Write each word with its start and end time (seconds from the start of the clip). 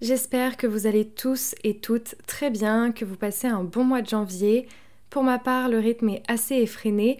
J'espère 0.00 0.56
que 0.56 0.66
vous 0.66 0.86
allez 0.86 1.06
tous 1.06 1.54
et 1.62 1.76
toutes 1.76 2.14
très 2.26 2.48
bien, 2.48 2.90
que 2.90 3.04
vous 3.04 3.16
passez 3.16 3.48
un 3.48 3.64
bon 3.64 3.84
mois 3.84 4.00
de 4.00 4.08
janvier. 4.08 4.66
Pour 5.10 5.22
ma 5.22 5.38
part, 5.38 5.68
le 5.68 5.78
rythme 5.78 6.08
est 6.08 6.22
assez 6.26 6.54
effréné, 6.54 7.18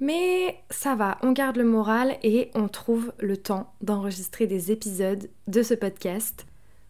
mais 0.00 0.56
ça 0.70 0.94
va, 0.94 1.18
on 1.20 1.32
garde 1.32 1.58
le 1.58 1.64
moral 1.64 2.16
et 2.22 2.50
on 2.54 2.68
trouve 2.68 3.12
le 3.18 3.36
temps 3.36 3.74
d'enregistrer 3.82 4.46
des 4.46 4.72
épisodes 4.72 5.28
de 5.46 5.62
ce 5.62 5.74
podcast. 5.74 6.46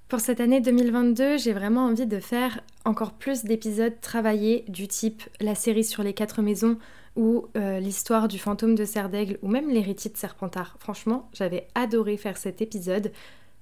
Pour 0.06 0.20
cette 0.20 0.40
année 0.40 0.60
2022, 0.60 1.38
j'ai 1.38 1.52
vraiment 1.52 1.86
envie 1.86 2.06
de 2.06 2.20
faire 2.20 2.60
encore 2.84 3.12
plus 3.12 3.42
d'épisodes 3.42 4.00
travaillés 4.00 4.64
du 4.68 4.86
type 4.86 5.24
la 5.40 5.56
série 5.56 5.84
sur 5.84 6.04
les 6.04 6.12
quatre 6.12 6.40
maisons 6.40 6.78
ou 7.16 7.46
euh, 7.56 7.80
l'histoire 7.80 8.28
du 8.28 8.38
fantôme 8.38 8.76
de 8.76 8.84
Serdaigle 8.84 9.38
ou 9.42 9.48
même 9.48 9.70
l'héritier 9.70 10.10
de 10.10 10.16
Serpentard. 10.16 10.76
Franchement, 10.78 11.28
j'avais 11.32 11.66
adoré 11.74 12.16
faire 12.16 12.36
cet 12.36 12.62
épisode. 12.62 13.10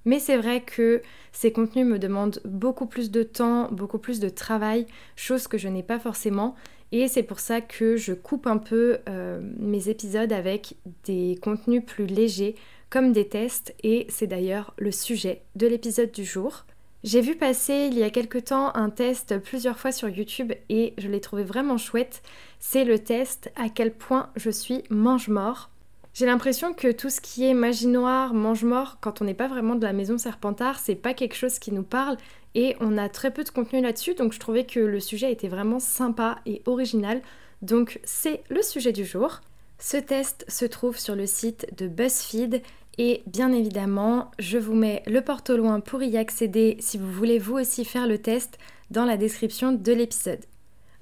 Mais 0.05 0.19
c'est 0.19 0.37
vrai 0.37 0.61
que 0.61 1.01
ces 1.31 1.51
contenus 1.51 1.85
me 1.85 1.99
demandent 1.99 2.41
beaucoup 2.45 2.85
plus 2.85 3.11
de 3.11 3.23
temps, 3.23 3.69
beaucoup 3.71 3.99
plus 3.99 4.19
de 4.19 4.29
travail, 4.29 4.85
chose 5.15 5.47
que 5.47 5.57
je 5.57 5.67
n'ai 5.67 5.83
pas 5.83 5.99
forcément. 5.99 6.55
Et 6.91 7.07
c'est 7.07 7.23
pour 7.23 7.39
ça 7.39 7.61
que 7.61 7.95
je 7.95 8.13
coupe 8.13 8.47
un 8.47 8.57
peu 8.57 8.97
euh, 9.07 9.39
mes 9.57 9.89
épisodes 9.89 10.33
avec 10.33 10.75
des 11.05 11.37
contenus 11.41 11.83
plus 11.85 12.05
légers, 12.05 12.55
comme 12.89 13.13
des 13.13 13.27
tests, 13.27 13.73
et 13.83 14.05
c'est 14.09 14.27
d'ailleurs 14.27 14.73
le 14.77 14.91
sujet 14.91 15.43
de 15.55 15.67
l'épisode 15.67 16.11
du 16.11 16.25
jour. 16.25 16.65
J'ai 17.03 17.21
vu 17.21 17.35
passer 17.35 17.87
il 17.89 17.97
y 17.97 18.03
a 18.03 18.11
quelque 18.11 18.37
temps 18.37 18.75
un 18.75 18.91
test 18.91 19.39
plusieurs 19.39 19.79
fois 19.79 19.91
sur 19.91 20.07
YouTube 20.07 20.53
et 20.69 20.93
je 20.99 21.07
l'ai 21.07 21.19
trouvé 21.19 21.43
vraiment 21.43 21.77
chouette. 21.77 22.21
C'est 22.59 22.85
le 22.85 22.99
test 22.99 23.51
à 23.55 23.69
quel 23.69 23.91
point 23.91 24.29
je 24.35 24.51
suis 24.51 24.83
mange-mort. 24.91 25.70
J'ai 26.13 26.25
l'impression 26.25 26.73
que 26.73 26.91
tout 26.91 27.09
ce 27.09 27.21
qui 27.21 27.45
est 27.45 27.53
magie 27.53 27.87
noire, 27.87 28.33
mange-mort, 28.33 28.97
quand 28.99 29.21
on 29.21 29.25
n'est 29.25 29.33
pas 29.33 29.47
vraiment 29.47 29.75
de 29.75 29.83
la 29.83 29.93
maison 29.93 30.17
Serpentard, 30.17 30.79
c'est 30.79 30.95
pas 30.95 31.13
quelque 31.13 31.35
chose 31.35 31.57
qui 31.57 31.71
nous 31.71 31.83
parle 31.83 32.17
et 32.53 32.75
on 32.81 32.97
a 32.97 33.07
très 33.07 33.31
peu 33.31 33.45
de 33.45 33.49
contenu 33.49 33.81
là-dessus, 33.81 34.13
donc 34.13 34.33
je 34.33 34.39
trouvais 34.39 34.65
que 34.65 34.81
le 34.81 34.99
sujet 34.99 35.31
était 35.31 35.47
vraiment 35.47 35.79
sympa 35.79 36.39
et 36.45 36.61
original. 36.65 37.21
Donc 37.61 38.01
c'est 38.03 38.43
le 38.49 38.61
sujet 38.61 38.91
du 38.91 39.05
jour. 39.05 39.39
Ce 39.79 39.95
test 39.95 40.43
se 40.49 40.65
trouve 40.65 40.99
sur 40.99 41.15
le 41.15 41.25
site 41.25 41.67
de 41.77 41.87
BuzzFeed 41.87 42.61
et 42.97 43.23
bien 43.25 43.53
évidemment, 43.53 44.31
je 44.37 44.57
vous 44.57 44.75
mets 44.75 45.03
le 45.07 45.21
porte 45.21 45.49
au 45.49 45.55
loin 45.57 45.79
pour 45.79 46.03
y 46.03 46.17
accéder 46.17 46.75
si 46.81 46.97
vous 46.97 47.11
voulez 47.11 47.39
vous 47.39 47.57
aussi 47.57 47.85
faire 47.85 48.05
le 48.05 48.17
test 48.17 48.57
dans 48.89 49.05
la 49.05 49.15
description 49.15 49.71
de 49.71 49.93
l'épisode. 49.93 50.41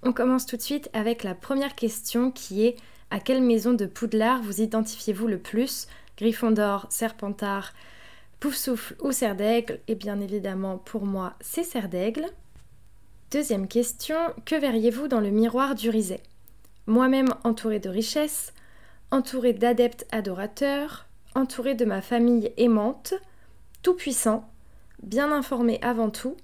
On 0.03 0.13
commence 0.13 0.45
tout 0.45 0.55
de 0.55 0.61
suite 0.61 0.89
avec 0.93 1.23
la 1.23 1.33
première 1.33 1.75
question 1.75 2.31
qui 2.31 2.65
est 2.65 2.75
à 3.11 3.19
quelle 3.19 3.41
maison 3.41 3.73
de 3.73 3.85
Poudlard 3.85 4.41
vous 4.41 4.61
identifiez-vous 4.61 5.27
le 5.27 5.39
plus? 5.39 5.87
Gryffondor, 6.17 6.85
Serpentard, 6.89 7.73
Poufsouffle 8.39 8.95
ou 9.01 9.11
Serdaigle? 9.11 9.79
Et 9.87 9.95
bien 9.95 10.19
évidemment, 10.19 10.77
pour 10.77 11.05
moi, 11.05 11.33
c'est 11.41 11.63
Serdaigle. 11.63 12.25
Deuxième 13.31 13.67
question, 13.67 14.17
que 14.45 14.55
verriez-vous 14.55 15.07
dans 15.07 15.19
le 15.19 15.29
miroir 15.29 15.75
du 15.75 15.89
Rizet? 15.89 16.23
Moi-même 16.87 17.29
entourée 17.43 17.79
de 17.79 17.89
richesses, 17.89 18.53
entourée 19.11 19.53
d'adeptes 19.53 20.07
adorateurs, 20.11 21.07
entourée 21.35 21.75
de 21.75 21.85
ma 21.85 22.01
famille 22.01 22.51
aimante, 22.57 23.13
tout 23.81 23.93
puissant, 23.93 24.49
bien 25.03 25.31
informé 25.31 25.79
avant 25.81 26.09
tout, 26.09 26.35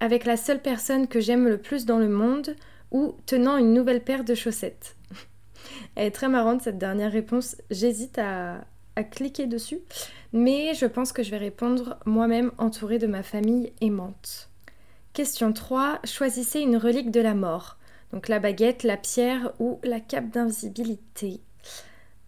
avec 0.00 0.24
la 0.24 0.36
seule 0.36 0.60
personne 0.60 1.08
que 1.08 1.20
j'aime 1.20 1.48
le 1.48 1.58
plus 1.58 1.86
dans 1.86 1.98
le 1.98 2.08
monde, 2.08 2.56
ou 2.90 3.16
tenant 3.26 3.56
une 3.56 3.72
nouvelle 3.72 4.02
paire 4.02 4.24
de 4.24 4.34
chaussettes. 4.34 4.96
Elle 5.94 6.06
est 6.06 6.10
très 6.10 6.28
marrante 6.28 6.62
cette 6.62 6.78
dernière 6.78 7.12
réponse. 7.12 7.56
J'hésite 7.70 8.18
à, 8.18 8.64
cliquer 9.10 9.46
dessus, 9.46 9.80
mais 10.32 10.72
je 10.74 10.86
pense 10.86 11.12
que 11.12 11.22
je 11.24 11.30
vais 11.30 11.38
répondre 11.38 11.98
moi-même 12.06 12.52
entourée 12.58 12.98
de 12.98 13.08
ma 13.08 13.22
famille 13.24 13.72
aimante. 13.80 14.50
Question 15.12 15.52
3. 15.52 16.00
Choisissez 16.04 16.60
une 16.60 16.76
relique 16.76 17.10
de 17.10 17.20
la 17.20 17.34
mort. 17.34 17.76
Donc 18.12 18.28
la 18.28 18.38
baguette, 18.38 18.84
la 18.84 18.96
pierre 18.96 19.52
ou 19.58 19.80
la 19.82 19.98
cape 19.98 20.30
d'invisibilité. 20.30 21.40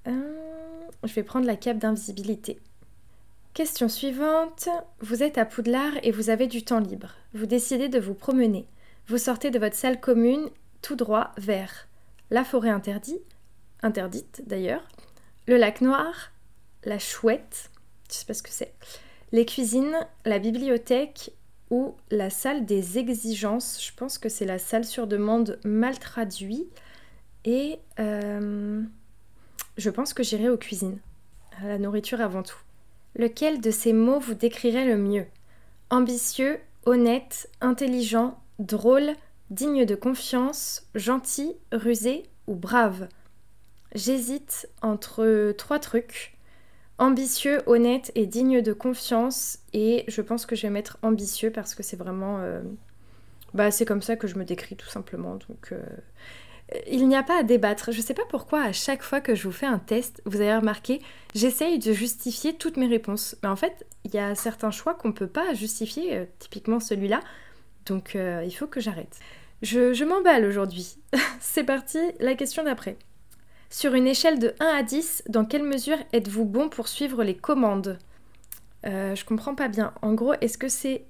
Euh, 0.08 0.12
je 1.04 1.14
vais 1.14 1.22
prendre 1.22 1.46
la 1.46 1.56
cape 1.56 1.78
d'invisibilité. 1.78 2.58
Question 3.54 3.88
suivante. 3.88 4.68
Vous 5.00 5.22
êtes 5.22 5.38
à 5.38 5.46
Poudlard 5.46 5.94
et 6.02 6.10
vous 6.10 6.30
avez 6.30 6.46
du 6.46 6.62
temps 6.64 6.80
libre. 6.80 7.14
Vous 7.32 7.46
décidez 7.46 7.88
de 7.88 7.98
vous 7.98 8.14
promener. 8.14 8.66
Vous 9.08 9.18
sortez 9.18 9.50
de 9.50 9.58
votre 9.58 9.76
salle 9.76 10.00
commune 10.00 10.50
tout 10.82 10.96
droit 10.96 11.30
vers 11.38 11.86
la 12.30 12.44
forêt 12.44 12.70
interdite, 12.70 13.22
interdite 13.82 14.42
d'ailleurs, 14.46 14.86
le 15.46 15.56
lac 15.56 15.80
noir, 15.80 16.32
la 16.84 16.98
chouette, 16.98 17.70
je 18.10 18.14
sais 18.14 18.26
pas 18.26 18.34
ce 18.34 18.42
que 18.42 18.50
c'est, 18.50 18.74
les 19.32 19.44
cuisines, 19.44 19.96
la 20.24 20.38
bibliothèque 20.38 21.32
ou 21.70 21.96
la 22.10 22.30
salle 22.30 22.64
des 22.64 22.98
exigences. 22.98 23.84
Je 23.84 23.92
pense 23.94 24.18
que 24.18 24.28
c'est 24.28 24.44
la 24.44 24.58
salle 24.58 24.84
sur 24.84 25.06
demande 25.06 25.58
mal 25.64 25.98
traduit. 25.98 26.68
Et 27.44 27.78
euh, 27.98 28.82
je 29.76 29.90
pense 29.90 30.14
que 30.14 30.22
j'irai 30.22 30.48
aux 30.48 30.56
cuisines, 30.56 30.98
à 31.60 31.66
la 31.66 31.78
nourriture 31.78 32.20
avant 32.20 32.42
tout. 32.42 32.58
Lequel 33.14 33.60
de 33.60 33.70
ces 33.70 33.92
mots 33.92 34.18
vous 34.18 34.34
décrirait 34.34 34.84
le 34.84 34.96
mieux? 34.96 35.26
Ambitieux, 35.90 36.58
honnête, 36.84 37.48
intelligent, 37.60 38.38
drôle, 38.58 39.12
digne 39.50 39.84
de 39.84 39.94
confiance, 39.94 40.86
gentil, 40.94 41.54
rusé 41.72 42.24
ou 42.46 42.54
brave 42.54 43.08
J'hésite 43.94 44.68
entre 44.82 45.52
trois 45.56 45.78
trucs. 45.78 46.36
Ambitieux, 46.98 47.60
honnête 47.66 48.12
et 48.14 48.26
digne 48.26 48.60
de 48.60 48.72
confiance. 48.72 49.58
Et 49.72 50.04
je 50.08 50.20
pense 50.20 50.44
que 50.46 50.56
je 50.56 50.62
vais 50.62 50.70
mettre 50.70 50.98
ambitieux 51.02 51.50
parce 51.50 51.74
que 51.74 51.82
c'est 51.82 51.96
vraiment... 51.96 52.38
Euh, 52.40 52.60
bah, 53.54 53.70
c'est 53.70 53.84
comme 53.84 54.02
ça 54.02 54.16
que 54.16 54.26
je 54.26 54.36
me 54.36 54.44
décris 54.44 54.76
tout 54.76 54.88
simplement. 54.88 55.36
Donc... 55.36 55.72
Euh, 55.72 55.82
il 56.88 57.06
n'y 57.06 57.16
a 57.16 57.22
pas 57.22 57.40
à 57.40 57.42
débattre. 57.42 57.92
Je 57.92 57.98
ne 57.98 58.02
sais 58.02 58.14
pas 58.14 58.24
pourquoi 58.28 58.62
à 58.62 58.72
chaque 58.72 59.02
fois 59.02 59.20
que 59.20 59.34
je 59.34 59.44
vous 59.44 59.52
fais 59.52 59.66
un 59.66 59.78
test, 59.78 60.20
vous 60.24 60.40
avez 60.40 60.56
remarqué, 60.56 61.00
j'essaye 61.34 61.78
de 61.78 61.92
justifier 61.92 62.54
toutes 62.54 62.76
mes 62.76 62.88
réponses. 62.88 63.36
Mais 63.42 63.48
en 63.48 63.56
fait, 63.56 63.86
il 64.04 64.14
y 64.14 64.18
a 64.18 64.34
certains 64.34 64.70
choix 64.70 64.94
qu'on 64.94 65.08
ne 65.08 65.12
peut 65.12 65.28
pas 65.28 65.54
justifier, 65.54 66.16
euh, 66.16 66.24
typiquement 66.38 66.80
celui-là. 66.80 67.20
Donc 67.86 68.14
il 68.16 68.50
faut 68.50 68.66
que 68.66 68.80
j'arrête. 68.80 69.18
Je, 69.62 70.04
m'emballe 70.04 70.44
aujourd'hui. 70.44 70.96
C'est 71.40 71.64
parti, 71.64 71.98
la 72.20 72.34
question 72.34 72.64
d'après. 72.64 72.96
Sur 73.70 73.94
une 73.94 74.06
échelle 74.06 74.38
de 74.38 74.54
1 74.60 74.66
à 74.66 74.82
10, 74.82 75.24
dans 75.28 75.44
quelle 75.44 75.62
mesure 75.62 75.96
êtes-vous 76.12 76.44
bon 76.44 76.68
pour 76.68 76.88
suivre 76.88 77.24
les 77.24 77.34
commandes? 77.34 77.98
Euh, 78.86 79.14
Je 79.14 79.24
comprends 79.24 79.54
pas 79.54 79.68
bien. 79.68 79.92
En 80.02 80.14
gros, 80.14 80.34
est-ce 80.40 80.58
que 80.58 80.68
c'est. 80.68 81.04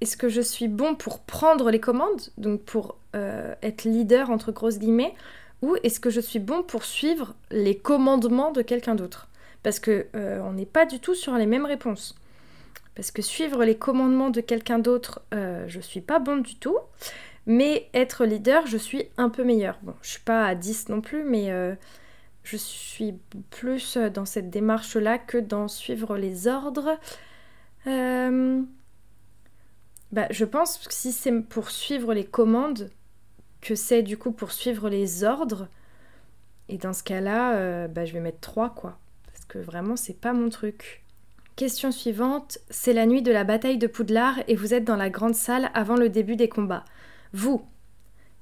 Est-ce 0.00 0.16
que 0.16 0.28
je 0.28 0.40
suis 0.40 0.68
bon 0.68 0.94
pour 0.94 1.20
prendre 1.20 1.70
les 1.70 1.80
commandes, 1.80 2.22
donc 2.38 2.62
pour 2.62 2.96
euh, 3.14 3.54
être 3.62 3.84
leader 3.84 4.30
entre 4.30 4.50
grosses 4.50 4.78
guillemets, 4.78 5.14
ou 5.60 5.76
est-ce 5.82 6.00
que 6.00 6.08
je 6.08 6.20
suis 6.20 6.38
bon 6.38 6.62
pour 6.62 6.84
suivre 6.84 7.34
les 7.50 7.76
commandements 7.76 8.50
de 8.50 8.62
quelqu'un 8.62 8.94
d'autre? 8.94 9.28
Parce 9.62 9.78
que 9.78 10.06
euh, 10.16 10.40
on 10.42 10.52
n'est 10.52 10.64
pas 10.64 10.86
du 10.86 11.00
tout 11.00 11.14
sur 11.14 11.34
les 11.34 11.44
mêmes 11.44 11.66
réponses. 11.66 12.14
Parce 13.00 13.12
que 13.12 13.22
suivre 13.22 13.64
les 13.64 13.78
commandements 13.78 14.28
de 14.28 14.42
quelqu'un 14.42 14.78
d'autre, 14.78 15.22
je 15.32 15.80
suis 15.80 16.02
pas 16.02 16.18
bon 16.18 16.36
du 16.36 16.56
tout. 16.56 16.76
Mais 17.46 17.88
être 17.94 18.26
leader, 18.26 18.66
je 18.66 18.76
suis 18.76 19.08
un 19.16 19.30
peu 19.30 19.44
meilleure. 19.44 19.78
Bon, 19.82 19.94
je 20.02 20.10
suis 20.10 20.20
pas 20.20 20.46
à 20.46 20.54
10 20.54 20.88
non 20.88 21.00
plus, 21.00 21.24
mais 21.24 21.50
euh, 21.50 21.74
je 22.44 22.56
suis 22.56 23.14
plus 23.50 23.96
dans 23.96 24.24
cette 24.24 24.50
démarche-là 24.50 25.18
que 25.18 25.38
dans 25.38 25.66
suivre 25.68 26.16
les 26.16 26.46
ordres. 26.46 26.98
Euh, 27.86 28.62
bah, 30.12 30.26
je 30.30 30.44
pense 30.44 30.78
que 30.78 30.92
si 30.92 31.12
c'est 31.12 31.40
pour 31.40 31.70
suivre 31.70 32.12
les 32.14 32.24
commandes, 32.24 32.90
que 33.60 33.74
c'est 33.74 34.02
du 34.02 34.16
coup 34.18 34.32
pour 34.32 34.52
suivre 34.52 34.88
les 34.88 35.24
ordres, 35.24 35.68
et 36.68 36.78
dans 36.78 36.92
ce 36.92 37.02
cas-là, 37.02 37.56
euh, 37.56 37.88
bah, 37.88 38.04
je 38.04 38.12
vais 38.12 38.20
mettre 38.20 38.40
3 38.40 38.70
quoi. 38.70 38.98
Parce 39.26 39.44
que 39.46 39.58
vraiment, 39.58 39.96
c'est 39.96 40.20
pas 40.20 40.32
mon 40.32 40.50
truc. 40.50 41.02
Question 41.60 41.92
suivante, 41.92 42.56
c'est 42.70 42.94
la 42.94 43.04
nuit 43.04 43.20
de 43.20 43.30
la 43.30 43.44
bataille 43.44 43.76
de 43.76 43.86
Poudlard 43.86 44.38
et 44.48 44.56
vous 44.56 44.72
êtes 44.72 44.84
dans 44.84 44.96
la 44.96 45.10
grande 45.10 45.34
salle 45.34 45.70
avant 45.74 45.94
le 45.94 46.08
début 46.08 46.34
des 46.34 46.48
combats. 46.48 46.86
Vous, 47.34 47.60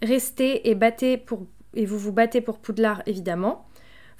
restez 0.00 0.70
et 0.70 0.76
battez 0.76 1.16
pour 1.16 1.48
et 1.74 1.84
vous 1.84 1.98
vous 1.98 2.12
battez 2.12 2.40
pour 2.40 2.60
Poudlard 2.60 3.02
évidemment. 3.06 3.66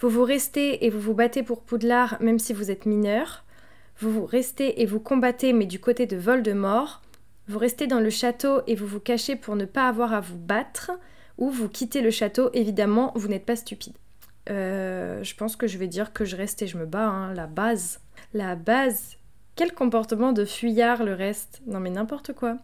Vous 0.00 0.08
vous 0.08 0.24
restez 0.24 0.84
et 0.84 0.90
vous 0.90 0.98
vous 0.98 1.14
battez 1.14 1.44
pour 1.44 1.62
Poudlard 1.62 2.16
même 2.20 2.40
si 2.40 2.52
vous 2.52 2.72
êtes 2.72 2.86
mineur. 2.86 3.44
Vous 4.00 4.10
vous 4.10 4.26
restez 4.26 4.82
et 4.82 4.84
vous 4.84 4.98
combattez 4.98 5.52
mais 5.52 5.66
du 5.66 5.78
côté 5.78 6.06
de 6.06 6.16
Voldemort. 6.16 7.00
Vous 7.46 7.60
restez 7.60 7.86
dans 7.86 8.00
le 8.00 8.10
château 8.10 8.62
et 8.66 8.74
vous 8.74 8.88
vous 8.88 8.98
cachez 8.98 9.36
pour 9.36 9.54
ne 9.54 9.64
pas 9.64 9.86
avoir 9.86 10.12
à 10.12 10.18
vous 10.18 10.38
battre, 10.38 10.90
ou 11.36 11.50
vous 11.50 11.68
quittez 11.68 12.00
le 12.00 12.10
château, 12.10 12.50
évidemment, 12.52 13.12
vous 13.14 13.28
n'êtes 13.28 13.46
pas 13.46 13.54
stupide. 13.54 13.94
Euh, 14.50 15.22
je 15.22 15.36
pense 15.36 15.54
que 15.54 15.68
je 15.68 15.78
vais 15.78 15.86
dire 15.86 16.12
que 16.12 16.24
je 16.24 16.34
reste 16.34 16.62
et 16.62 16.66
je 16.66 16.76
me 16.76 16.84
bats, 16.84 17.06
hein, 17.06 17.32
la 17.32 17.46
base. 17.46 18.00
La 18.34 18.54
base. 18.54 19.16
Quel 19.56 19.72
comportement 19.72 20.32
de 20.32 20.44
fuyard 20.44 21.02
le 21.02 21.14
reste? 21.14 21.62
Non 21.66 21.80
mais 21.80 21.90
n'importe 21.90 22.32
quoi. 22.32 22.58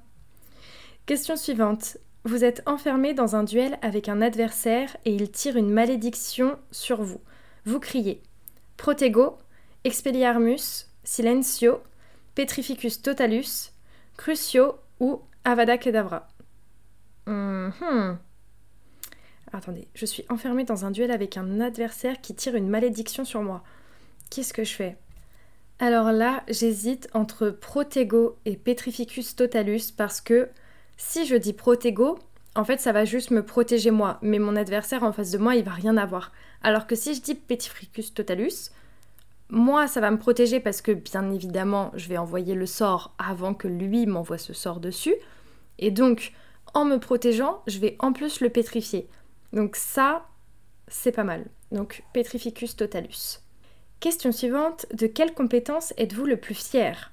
Question 1.07 1.37
suivante. 1.37 1.99
Vous 2.25 2.45
êtes 2.45 2.63
enfermé 2.67 3.13
dans 3.13 3.37
un 3.37 3.45
duel 3.45 3.79
avec 3.83 4.09
un 4.09 4.23
adversaire 4.23 4.97
et 5.05 5.15
il 5.15 5.31
tire 5.31 5.57
une 5.57 5.71
malédiction 5.71 6.59
sur 6.71 7.03
vous. 7.03 7.21
Vous 7.67 7.81
criez 7.81 8.23
Protego, 8.77 9.39
Expelliarmus, 9.85 10.87
Silencio, 11.05 11.83
Petrificus 12.35 13.03
Totalus, 13.03 13.73
Crucio 14.17 14.77
ou 15.01 15.21
Avada 15.45 15.77
Kedavra. 15.77 16.29
Mhm. 17.27 18.19
Attendez, 19.53 19.87
je 19.95 20.07
suis 20.07 20.25
enfermée 20.31 20.65
dans 20.65 20.85
un 20.85 20.91
duel 20.91 21.11
avec 21.11 21.37
un 21.37 21.61
adversaire 21.61 22.21
qui 22.21 22.35
tire 22.35 22.57
une 22.57 22.69
malédiction 22.69 23.25
sur 23.25 23.43
moi. 23.43 23.63
Qu'est-ce 24.31 24.53
que 24.53 24.65
je 24.65 24.75
fais? 24.75 24.97
Alors 25.85 26.13
là, 26.13 26.45
j'hésite 26.49 27.11
entre 27.13 27.51
Protego 27.51 28.39
et 28.47 28.57
Petrificus 28.57 29.37
Totalus 29.37 29.93
parce 29.95 30.23
que 30.23 30.49
si 30.97 31.27
je 31.27 31.37
dis 31.37 31.53
Protego, 31.53 32.19
en 32.55 32.65
fait, 32.65 32.81
ça 32.81 32.93
va 32.93 33.05
juste 33.05 33.31
me 33.31 33.45
protéger 33.45 33.91
moi, 33.91 34.19
mais 34.23 34.39
mon 34.39 34.57
adversaire 34.57 35.03
en 35.03 35.13
face 35.13 35.31
de 35.33 35.37
moi, 35.37 35.57
il 35.57 35.63
va 35.63 35.73
rien 35.73 35.99
avoir. 35.99 36.33
Alors 36.63 36.87
que 36.87 36.97
si 36.97 37.13
je 37.15 37.21
dis 37.21 37.35
Petrificus 37.35 38.15
Totalus, 38.15 38.71
moi, 39.51 39.87
ça 39.87 40.01
va 40.01 40.11
me 40.11 40.17
protéger 40.17 40.59
parce 40.59 40.81
que, 40.81 40.93
bien 40.93 41.31
évidemment, 41.31 41.93
je 41.97 42.09
vais 42.09 42.17
envoyer 42.17 42.55
le 42.55 42.65
sort 42.65 43.15
avant 43.19 43.53
que 43.53 43.69
lui 43.69 44.07
m'envoie 44.07 44.39
ce 44.39 44.55
sort 44.55 44.81
dessus. 44.81 45.17
Et 45.79 45.91
donc, 45.91 46.33
en 46.73 46.87
me 46.87 46.97
protégeant, 46.97 47.63
je 47.67 47.79
vais 47.79 47.97
en 47.99 48.15
plus 48.15 48.41
le 48.41 48.49
pétrifier. 48.49 49.07
Donc 49.53 49.77
ça, 49.77 50.29
c'est 50.89 51.13
pas 51.13 51.25
mal. 51.25 51.45
Donc, 51.73 52.05
Petrificus 52.15 52.75
Totalus. 52.75 53.44
Question 54.01 54.33
suivante, 54.33 54.87
de 54.93 55.07
quelle 55.07 55.35
compétence 55.35 55.95
êtes-vous 55.97 56.27
le 56.27 56.37
plus 56.37 56.55
fier? 56.55 57.13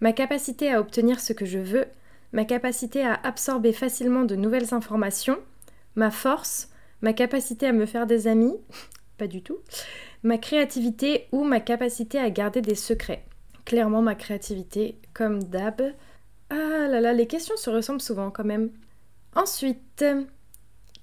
Ma 0.00 0.12
capacité 0.12 0.70
à 0.70 0.80
obtenir 0.80 1.20
ce 1.20 1.32
que 1.32 1.46
je 1.46 1.58
veux, 1.58 1.86
ma 2.32 2.44
capacité 2.44 3.02
à 3.04 3.14
absorber 3.22 3.72
facilement 3.72 4.24
de 4.24 4.36
nouvelles 4.36 4.74
informations, 4.74 5.38
ma 5.94 6.10
force, 6.10 6.68
ma 7.00 7.12
capacité 7.12 7.66
à 7.66 7.72
me 7.72 7.86
faire 7.86 8.06
des 8.06 8.28
amis, 8.28 8.54
pas 9.18 9.26
du 9.26 9.42
tout, 9.42 9.58
ma 10.22 10.38
créativité 10.38 11.26
ou 11.32 11.44
ma 11.44 11.60
capacité 11.60 12.18
à 12.18 12.30
garder 12.30 12.60
des 12.60 12.74
secrets. 12.74 13.24
Clairement 13.64 14.02
ma 14.02 14.14
créativité, 14.14 14.96
comme 15.14 15.42
d'hab. 15.42 15.80
Ah 16.50 16.86
là 16.88 17.00
là, 17.00 17.12
les 17.12 17.26
questions 17.26 17.56
se 17.56 17.70
ressemblent 17.70 18.00
souvent 18.00 18.30
quand 18.30 18.44
même. 18.44 18.70
Ensuite, 19.34 20.04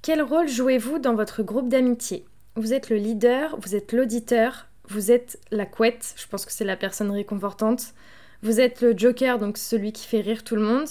quel 0.02 0.22
rôle 0.22 0.48
jouez-vous 0.48 1.00
dans 1.00 1.16
votre 1.16 1.44
groupe 1.44 1.70
d'amitié? 1.70 2.26
Vous 2.56 2.74
êtes 2.74 2.90
le 2.90 2.98
leader, 2.98 3.58
vous 3.60 3.76
êtes 3.76 3.92
l'auditeur, 3.92 4.68
vous 4.90 5.12
êtes 5.12 5.40
la 5.52 5.66
couette, 5.66 6.14
je 6.18 6.28
pense 6.28 6.46
que 6.46 6.52
c'est 6.52 6.66
la 6.66 6.76
personne 6.76 7.12
réconfortante. 7.12 7.94
Vous 8.42 8.60
êtes 8.60 8.82
le 8.82 8.98
joker, 8.98 9.40
donc 9.40 9.58
celui 9.58 9.94
qui 9.94 10.06
fait 10.06 10.22
rire 10.22 10.44
tout 10.44 10.56
le 10.56 10.62
monde. 10.62 10.88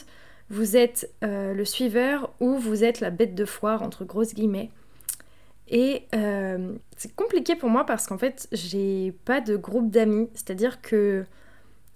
Vous 0.48 0.76
êtes 0.76 1.10
euh, 1.22 1.54
le 1.54 1.64
suiveur 1.64 2.32
ou 2.40 2.56
vous 2.56 2.84
êtes 2.84 3.00
la 3.00 3.10
bête 3.10 3.34
de 3.34 3.44
foire, 3.44 3.82
entre 3.82 4.04
grosses 4.04 4.34
guillemets. 4.34 4.70
Et 5.68 6.06
euh, 6.14 6.72
c'est 6.96 7.14
compliqué 7.14 7.56
pour 7.56 7.70
moi 7.70 7.84
parce 7.86 8.06
qu'en 8.06 8.18
fait, 8.18 8.48
j'ai 8.52 9.12
pas 9.24 9.40
de 9.40 9.56
groupe 9.56 9.90
d'amis. 9.90 10.28
C'est-à-dire 10.34 10.80
que 10.80 11.24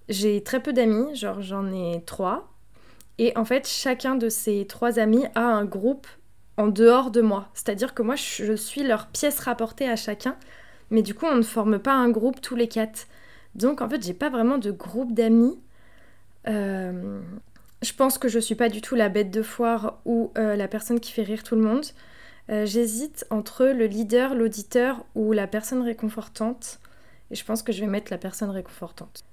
j'ai 0.08 0.42
très 0.42 0.62
peu 0.62 0.72
d'amis, 0.72 1.14
genre 1.14 1.42
j'en 1.42 1.70
ai 1.72 2.02
trois. 2.04 2.52
Et 3.18 3.36
en 3.36 3.44
fait, 3.44 3.66
chacun 3.66 4.14
de 4.14 4.28
ces 4.28 4.66
trois 4.66 4.98
amis 4.98 5.24
a 5.34 5.42
un 5.42 5.64
groupe 5.64 6.06
en 6.56 6.68
dehors 6.68 7.10
de 7.10 7.20
moi. 7.20 7.48
C'est-à-dire 7.54 7.94
que 7.94 8.02
moi, 8.02 8.14
je 8.16 8.54
suis 8.54 8.82
leur 8.82 9.08
pièce 9.08 9.40
rapportée 9.40 9.88
à 9.88 9.96
chacun. 9.96 10.36
Mais 10.90 11.02
du 11.02 11.14
coup, 11.14 11.26
on 11.26 11.36
ne 11.36 11.42
forme 11.42 11.78
pas 11.78 11.92
un 11.92 12.10
groupe 12.10 12.40
tous 12.40 12.56
les 12.56 12.68
quatre. 12.68 13.06
Donc 13.54 13.80
en 13.80 13.88
fait, 13.88 14.04
j'ai 14.04 14.14
pas 14.14 14.30
vraiment 14.30 14.58
de 14.58 14.70
groupe 14.70 15.12
d'amis. 15.12 15.58
Euh, 16.48 17.20
je 17.82 17.92
pense 17.92 18.18
que 18.18 18.28
je 18.28 18.38
suis 18.38 18.54
pas 18.54 18.68
du 18.68 18.80
tout 18.80 18.94
la 18.94 19.08
bête 19.08 19.30
de 19.30 19.42
foire 19.42 19.98
ou 20.04 20.32
euh, 20.38 20.56
la 20.56 20.68
personne 20.68 21.00
qui 21.00 21.12
fait 21.12 21.22
rire 21.22 21.42
tout 21.42 21.56
le 21.56 21.62
monde. 21.62 21.84
Euh, 22.48 22.64
j'hésite 22.64 23.26
entre 23.30 23.66
le 23.66 23.86
leader, 23.86 24.34
l'auditeur 24.34 25.04
ou 25.14 25.32
la 25.32 25.46
personne 25.46 25.82
réconfortante. 25.82 26.78
Et 27.30 27.34
je 27.34 27.44
pense 27.44 27.62
que 27.62 27.72
je 27.72 27.80
vais 27.80 27.90
mettre 27.90 28.12
la 28.12 28.18
personne 28.18 28.50
réconfortante. 28.50 29.24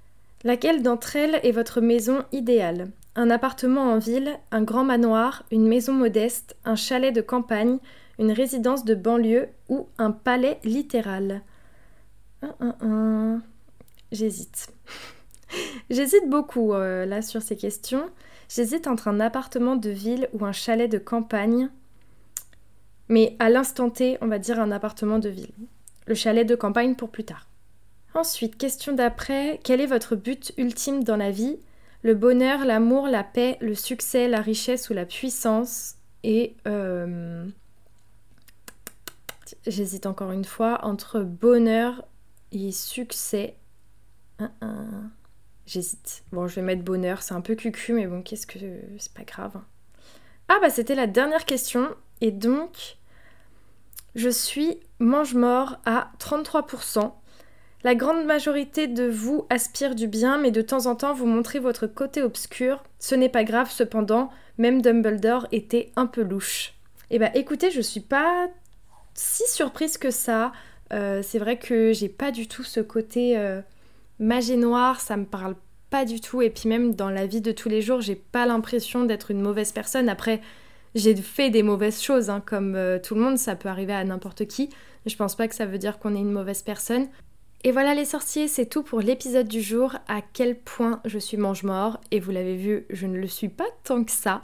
Laquelle 0.42 0.82
d'entre 0.82 1.16
elles 1.16 1.40
est 1.42 1.52
votre 1.52 1.80
maison 1.80 2.24
idéale? 2.32 2.90
Un 3.16 3.30
appartement 3.30 3.92
en 3.92 3.98
ville, 3.98 4.36
un 4.50 4.62
grand 4.62 4.84
manoir, 4.84 5.44
une 5.52 5.68
maison 5.68 5.92
modeste, 5.92 6.56
un 6.64 6.74
chalet 6.74 7.14
de 7.14 7.20
campagne, 7.20 7.78
une 8.18 8.32
résidence 8.32 8.84
de 8.84 8.94
banlieue 8.94 9.48
ou 9.68 9.88
un 9.98 10.10
palais 10.10 10.60
littéral 10.64 11.42
J'hésite. 14.12 14.68
J'hésite 15.90 16.28
beaucoup 16.28 16.72
euh, 16.72 17.06
là 17.06 17.22
sur 17.22 17.42
ces 17.42 17.56
questions. 17.56 18.08
J'hésite 18.48 18.86
entre 18.86 19.08
un 19.08 19.20
appartement 19.20 19.76
de 19.76 19.90
ville 19.90 20.28
ou 20.32 20.44
un 20.44 20.52
chalet 20.52 20.90
de 20.90 20.98
campagne. 20.98 21.70
Mais 23.08 23.36
à 23.38 23.50
l'instant 23.50 23.90
T, 23.90 24.18
on 24.20 24.28
va 24.28 24.38
dire 24.38 24.60
un 24.60 24.70
appartement 24.70 25.18
de 25.18 25.28
ville. 25.28 25.52
Le 26.06 26.14
chalet 26.14 26.46
de 26.46 26.54
campagne 26.54 26.94
pour 26.94 27.10
plus 27.10 27.24
tard. 27.24 27.48
Ensuite, 28.14 28.56
question 28.56 28.92
d'après, 28.92 29.58
quel 29.64 29.80
est 29.80 29.86
votre 29.86 30.14
but 30.14 30.52
ultime 30.56 31.02
dans 31.02 31.16
la 31.16 31.30
vie? 31.30 31.58
Le 32.02 32.14
bonheur, 32.14 32.64
l'amour, 32.64 33.08
la 33.08 33.24
paix, 33.24 33.56
le 33.60 33.74
succès, 33.74 34.28
la 34.28 34.40
richesse 34.40 34.90
ou 34.90 34.92
la 34.92 35.06
puissance? 35.06 35.96
Et 36.22 36.54
euh, 36.68 37.46
j'hésite 39.66 40.06
encore 40.06 40.32
une 40.32 40.44
fois 40.44 40.84
entre 40.84 41.20
bonheur 41.20 42.04
et 42.52 42.72
succès. 42.72 43.56
J'hésite. 45.66 46.24
Bon, 46.32 46.46
je 46.46 46.56
vais 46.56 46.62
mettre 46.62 46.82
bonheur, 46.82 47.22
c'est 47.22 47.34
un 47.34 47.40
peu 47.40 47.54
cucu, 47.54 47.92
mais 47.92 48.06
bon, 48.06 48.22
qu'est-ce 48.22 48.46
que. 48.46 48.58
C'est 48.98 49.14
pas 49.14 49.24
grave. 49.24 49.60
Ah, 50.48 50.58
bah, 50.60 50.70
c'était 50.70 50.94
la 50.94 51.06
dernière 51.06 51.46
question. 51.46 51.88
Et 52.20 52.30
donc, 52.30 52.98
je 54.14 54.28
suis 54.28 54.80
mange-mort 54.98 55.78
à 55.84 56.12
33%. 56.18 57.12
La 57.82 57.94
grande 57.94 58.24
majorité 58.24 58.86
de 58.86 59.06
vous 59.06 59.46
aspire 59.50 59.94
du 59.94 60.06
bien, 60.06 60.38
mais 60.38 60.50
de 60.50 60.62
temps 60.62 60.86
en 60.86 60.96
temps 60.96 61.12
vous 61.12 61.26
montrez 61.26 61.58
votre 61.58 61.86
côté 61.86 62.22
obscur. 62.22 62.82
Ce 62.98 63.14
n'est 63.14 63.28
pas 63.28 63.44
grave, 63.44 63.70
cependant, 63.70 64.30
même 64.56 64.80
Dumbledore 64.80 65.46
était 65.52 65.92
un 65.96 66.06
peu 66.06 66.22
louche. 66.22 66.74
Eh 67.10 67.18
bah 67.18 67.30
écoutez, 67.34 67.70
je 67.70 67.82
suis 67.82 68.00
pas 68.00 68.48
si 69.14 69.44
surprise 69.48 69.98
que 69.98 70.10
ça. 70.10 70.52
Euh, 70.92 71.22
c'est 71.22 71.38
vrai 71.38 71.58
que 71.58 71.92
j'ai 71.92 72.08
pas 72.08 72.30
du 72.30 72.46
tout 72.46 72.62
ce 72.62 72.80
côté 72.80 73.38
euh, 73.38 73.62
magie 74.18 74.56
noire, 74.56 75.00
ça 75.00 75.16
me 75.16 75.24
parle 75.24 75.56
pas 75.90 76.04
du 76.04 76.20
tout. 76.20 76.42
Et 76.42 76.50
puis 76.50 76.68
même 76.68 76.94
dans 76.94 77.10
la 77.10 77.26
vie 77.26 77.40
de 77.40 77.52
tous 77.52 77.68
les 77.68 77.80
jours, 77.80 78.00
j'ai 78.00 78.16
pas 78.16 78.46
l'impression 78.46 79.04
d'être 79.04 79.30
une 79.30 79.40
mauvaise 79.40 79.72
personne. 79.72 80.08
Après, 80.08 80.40
j'ai 80.94 81.16
fait 81.16 81.50
des 81.50 81.62
mauvaises 81.62 82.00
choses, 82.00 82.30
hein, 82.30 82.42
comme 82.44 82.74
euh, 82.76 82.98
tout 82.98 83.14
le 83.14 83.20
monde, 83.20 83.38
ça 83.38 83.56
peut 83.56 83.68
arriver 83.68 83.94
à 83.94 84.04
n'importe 84.04 84.46
qui. 84.46 84.70
Je 85.06 85.16
pense 85.16 85.34
pas 85.34 85.48
que 85.48 85.54
ça 85.54 85.66
veut 85.66 85.78
dire 85.78 85.98
qu'on 85.98 86.14
est 86.14 86.20
une 86.20 86.32
mauvaise 86.32 86.62
personne. 86.62 87.08
Et 87.64 87.72
voilà 87.72 87.94
les 87.94 88.04
sorciers, 88.04 88.46
c'est 88.46 88.66
tout 88.66 88.82
pour 88.82 89.00
l'épisode 89.00 89.48
du 89.48 89.62
jour. 89.62 89.96
À 90.06 90.20
quel 90.20 90.58
point 90.58 91.00
je 91.06 91.18
suis 91.18 91.38
mange-mort, 91.38 91.98
et 92.10 92.20
vous 92.20 92.30
l'avez 92.30 92.56
vu, 92.56 92.86
je 92.90 93.06
ne 93.06 93.16
le 93.16 93.26
suis 93.26 93.48
pas 93.48 93.64
tant 93.84 94.04
que 94.04 94.12
ça. 94.12 94.42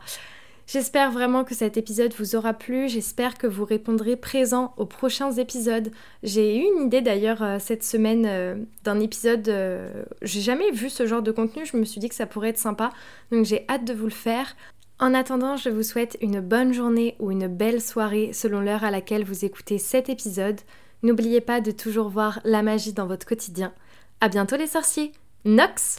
J'espère 0.73 1.11
vraiment 1.11 1.43
que 1.43 1.53
cet 1.53 1.77
épisode 1.77 2.15
vous 2.17 2.37
aura 2.37 2.55
plu, 2.55 2.89
j'espère 2.89 3.37
que 3.37 3.49
vous 3.49 3.65
répondrez 3.65 4.15
présent 4.15 4.73
aux 4.77 4.87
prochains 4.87 5.33
épisodes. 5.33 5.91
J'ai 6.23 6.59
eu 6.59 6.61
une 6.61 6.87
idée 6.87 7.01
d'ailleurs 7.01 7.43
euh, 7.43 7.57
cette 7.59 7.83
semaine 7.83 8.25
euh, 8.25 8.55
d'un 8.85 9.01
épisode, 9.01 9.53
j'ai 10.23 10.41
jamais 10.41 10.71
vu 10.71 10.89
ce 10.89 11.09
genre 11.09 11.23
de 11.23 11.33
contenu, 11.33 11.67
je 11.67 11.77
me 11.77 11.85
suis 11.85 11.99
dit 11.99 12.09
que 12.09 12.15
ça 12.15 12.27
pourrait 12.27 12.51
être 12.51 12.59
sympa, 12.59 12.91
donc 13.33 13.47
j'ai 13.47 13.65
hâte 13.69 13.85
de 13.85 13.93
vous 13.93 14.05
le 14.05 14.11
faire. 14.13 14.55
En 15.01 15.13
attendant, 15.13 15.57
je 15.57 15.71
vous 15.71 15.83
souhaite 15.83 16.17
une 16.21 16.41
bonne 16.41 16.73
journée 16.73 17.17
ou 17.19 17.33
une 17.33 17.49
belle 17.49 17.81
soirée 17.81 18.33
selon 18.33 18.61
l'heure 18.61 18.85
à 18.85 18.93
laquelle 18.93 19.25
vous 19.25 19.45
écoutez 19.45 19.79
cet 19.79 20.09
épisode. 20.09 20.61
N'oubliez 21.03 21.41
pas 21.41 21.61
de 21.61 21.73
toujours 21.73 22.11
voir 22.11 22.39
la 22.45 22.63
magie 22.63 22.93
dans 22.93 23.09
votre 23.09 23.27
quotidien. 23.27 23.73
À 24.21 24.29
bientôt 24.29 24.55
les 24.55 24.69
sorciers. 24.69 25.11
Nox 25.45 25.99